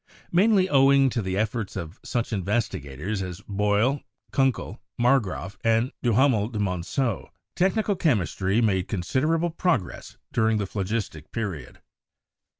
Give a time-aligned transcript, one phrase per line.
[0.31, 6.57] Mainly owing to the efforts of such investigators as Boyle, Kunckel, Marggraf and Duhamel du
[6.57, 11.81] Monceau, technical chemistry made considerable progress during the Phlogistic Period.